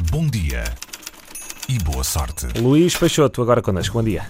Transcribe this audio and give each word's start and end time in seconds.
Bom 0.00 0.28
dia 0.28 0.62
e 1.68 1.76
boa 1.80 2.04
sorte. 2.04 2.46
Luís 2.56 2.94
Peixoto, 2.96 3.42
agora 3.42 3.60
connosco. 3.60 3.94
Bom 3.94 4.04
dia. 4.04 4.24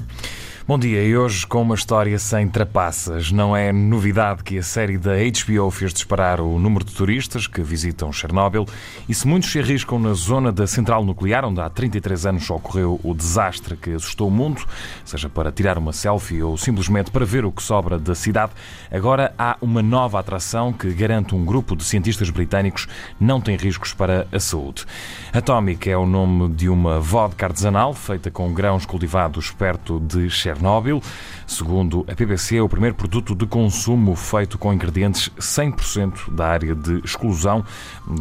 Bom 0.68 0.78
dia, 0.78 1.02
e 1.02 1.16
hoje 1.16 1.46
com 1.46 1.62
uma 1.62 1.74
história 1.74 2.18
sem 2.18 2.46
trapaças. 2.46 3.32
Não 3.32 3.56
é 3.56 3.72
novidade 3.72 4.44
que 4.44 4.58
a 4.58 4.62
série 4.62 4.98
da 4.98 5.12
HBO 5.12 5.70
fez 5.70 5.94
disparar 5.94 6.42
o 6.42 6.58
número 6.58 6.84
de 6.84 6.92
turistas 6.92 7.46
que 7.46 7.62
visitam 7.62 8.12
Chernobyl 8.12 8.66
e 9.08 9.14
se 9.14 9.26
muitos 9.26 9.50
se 9.50 9.58
arriscam 9.58 9.98
na 9.98 10.12
zona 10.12 10.52
da 10.52 10.66
central 10.66 11.06
nuclear, 11.06 11.42
onde 11.46 11.58
há 11.58 11.70
33 11.70 12.26
anos 12.26 12.50
ocorreu 12.50 13.00
o 13.02 13.14
desastre 13.14 13.78
que 13.78 13.92
assustou 13.92 14.28
o 14.28 14.30
mundo, 14.30 14.62
seja 15.06 15.30
para 15.30 15.50
tirar 15.50 15.78
uma 15.78 15.94
selfie 15.94 16.42
ou 16.42 16.54
simplesmente 16.58 17.10
para 17.10 17.24
ver 17.24 17.46
o 17.46 17.50
que 17.50 17.62
sobra 17.62 17.98
da 17.98 18.14
cidade, 18.14 18.52
agora 18.90 19.32
há 19.38 19.56
uma 19.62 19.80
nova 19.80 20.20
atração 20.20 20.70
que 20.70 20.92
garante 20.92 21.34
um 21.34 21.46
grupo 21.46 21.74
de 21.74 21.82
cientistas 21.82 22.28
britânicos 22.28 22.86
não 23.18 23.40
tem 23.40 23.56
riscos 23.56 23.94
para 23.94 24.28
a 24.30 24.38
saúde. 24.38 24.84
Atomic 25.32 25.88
é 25.88 25.96
o 25.96 26.04
nome 26.04 26.52
de 26.52 26.68
uma 26.68 27.00
vodka 27.00 27.46
artesanal 27.46 27.94
feita 27.94 28.30
com 28.30 28.52
grãos 28.52 28.84
cultivados 28.84 29.50
perto 29.50 29.98
de 29.98 30.28
Chernobyl 30.28 30.57
Chernobyl. 30.58 31.00
Segundo 31.46 32.04
a 32.06 32.14
BBC, 32.14 32.56
é 32.56 32.62
o 32.62 32.68
primeiro 32.68 32.94
produto 32.94 33.34
de 33.34 33.46
consumo 33.46 34.14
feito 34.14 34.58
com 34.58 34.72
ingredientes 34.72 35.30
100% 35.38 36.30
da 36.34 36.46
área 36.46 36.74
de 36.74 37.00
exclusão, 37.02 37.64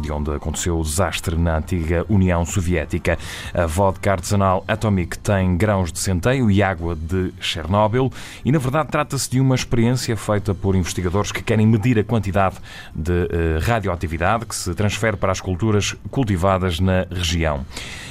de 0.00 0.10
onde 0.10 0.30
aconteceu 0.30 0.78
o 0.78 0.82
desastre 0.82 1.36
na 1.36 1.58
antiga 1.58 2.06
União 2.08 2.46
Soviética. 2.46 3.18
A 3.52 3.66
vodka 3.66 4.12
artesanal 4.12 4.64
Atomic 4.66 5.18
tem 5.18 5.58
grãos 5.58 5.92
de 5.92 5.98
centeio 5.98 6.50
e 6.50 6.62
água 6.62 6.96
de 6.96 7.32
Chernobyl 7.38 8.10
e, 8.44 8.50
na 8.50 8.58
verdade, 8.58 8.88
trata-se 8.88 9.30
de 9.30 9.40
uma 9.40 9.54
experiência 9.54 10.16
feita 10.16 10.54
por 10.54 10.74
investigadores 10.74 11.30
que 11.30 11.42
querem 11.42 11.66
medir 11.66 11.98
a 11.98 12.04
quantidade 12.04 12.56
de 12.94 13.12
uh, 13.12 13.26
radioatividade 13.60 14.46
que 14.46 14.54
se 14.54 14.74
transfere 14.74 15.18
para 15.18 15.32
as 15.32 15.40
culturas 15.40 15.94
cultivadas 16.10 16.80
na 16.80 17.06
região. 17.10 17.66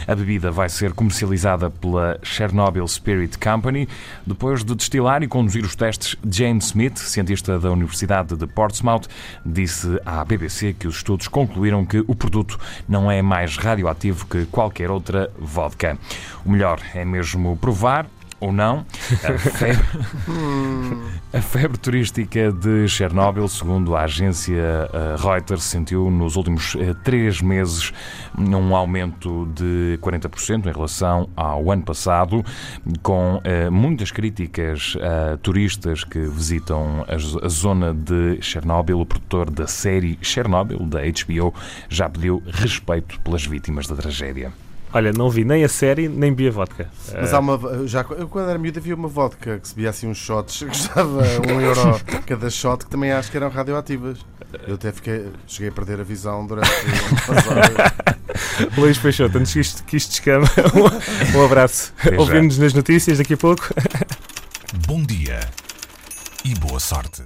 A 0.08 0.16
bebida 0.16 0.50
vai 0.50 0.70
ser 0.70 0.94
comercializada 0.94 1.70
pela 1.70 2.18
Chernobyl 2.24 2.88
Spirit 2.88 3.38
Company, 3.38 3.90
depois 4.26 4.64
de 4.64 4.74
destilar 4.74 5.22
e 5.22 5.28
conduzir 5.28 5.66
os 5.66 5.76
testes, 5.76 6.16
James 6.32 6.68
Smith, 6.68 6.98
cientista 6.98 7.60
da 7.60 7.70
Universidade 7.70 8.38
de 8.38 8.48
Portsmouth, 8.48 9.08
disse 9.46 10.00
à 10.06 10.24
BBC 10.24 10.74
que 10.74 10.88
os 10.88 10.96
estudos 10.96 11.28
concluíram 11.28 11.86
que 11.86 12.04
o 12.08 12.16
produto 12.16 12.58
não 12.88 13.12
é 13.12 13.22
mais 13.22 13.58
radioativo 13.58 14.26
que 14.28 14.46
qualquer 14.46 14.90
outra 14.90 15.30
vodka. 15.38 15.98
O 16.46 16.52
melhor 16.52 16.80
é 16.94 17.04
mesmo 17.04 17.58
provar 17.58 18.08
ou 18.40 18.52
não, 18.52 18.86
a 19.24 19.38
febre, 19.38 19.86
a 21.34 21.42
febre, 21.42 21.78
turística 21.78 22.52
de 22.52 22.88
Chernobyl, 22.88 23.48
segundo 23.48 23.96
a 23.96 24.04
agência 24.04 24.62
eh, 24.94 25.16
Reuters, 25.18 25.64
sentiu 25.64 26.10
nos 26.12 26.36
últimos 26.36 26.76
eh, 26.76 26.94
três 27.04 27.42
meses 27.42 27.92
um 28.38 28.76
aumento 28.76 29.48
de 29.56 29.98
40% 30.02 30.68
em 30.68 30.72
relação 30.72 31.30
ao 31.36 31.72
ano 31.72 31.84
passado, 31.84 32.44
com 33.02 33.42
eh, 33.44 33.70
muitas 33.70 34.12
críticas 34.12 34.96
a 35.02 35.38
turistas 35.38 36.04
que 36.04 36.20
visitam 36.20 37.06
a 37.08 37.48
zona 37.48 37.94
de 37.94 38.40
Chernobyl. 38.42 39.00
O 39.00 39.06
produtor 39.06 39.50
da 39.50 39.68
série 39.68 40.18
Chernobyl, 40.22 40.80
da 40.86 41.00
HBO, 41.02 41.54
já 41.90 42.08
pediu 42.08 42.44
respeito 42.46 43.20
pelas 43.22 43.46
vítimas 43.46 43.88
da 43.88 43.96
tragédia. 43.96 44.52
Olha, 44.94 45.12
não 45.12 45.30
vi 45.30 45.44
nem 45.44 45.64
a 45.64 45.70
série, 45.70 46.08
nem 46.08 46.34
vi 46.34 46.48
a 46.48 46.52
vodka. 46.52 46.90
Mas 47.14 47.34
há 47.34 47.40
uma. 47.40 47.88
Já, 47.88 48.06
eu, 48.18 48.28
quando 48.28 48.50
era 48.50 48.58
miúdo, 48.58 48.80
havia 48.80 48.96
uma 48.96 49.08
vodka 49.08 49.60
que 49.60 49.68
se 49.68 49.76
via 49.76 49.90
assim 49.90 50.08
uns 50.08 50.18
shots, 50.18 50.60
que 50.60 50.66
custava 50.66 51.22
um 51.48 51.62
euro 51.62 52.00
cada 52.26 52.50
shot, 52.50 52.86
que 52.86 52.90
também 52.90 53.12
acho 53.12 53.30
que 53.30 53.38
eram 53.38 53.50
radioativas. 53.50 54.20
Eu 54.66 54.76
até 54.76 54.92
fiquei, 54.94 55.28
cheguei 55.46 55.70
a 55.70 55.72
perder 55.74 56.00
a 56.00 56.04
visão 56.04 56.48
durante 56.48 56.70
o 56.70 57.36
ano 57.36 57.44
passado. 57.44 58.78
Luís 58.78 58.98
Peixoto, 58.98 59.38
antes 59.38 59.54
que 59.54 59.60
isto, 59.60 59.84
que 59.84 59.98
isto 59.98 60.10
descama, 60.12 60.48
um, 61.36 61.38
um 61.38 61.46
abraço. 61.46 61.94
Ouvimos-nos 62.18 62.58
nas 62.58 62.74
notícias 62.74 63.18
daqui 63.18 63.34
a 63.34 63.38
pouco. 63.38 63.70
Bom 64.88 65.04
dia 65.04 65.40
e 66.46 66.56
boa 66.56 66.80
sorte. 66.80 67.24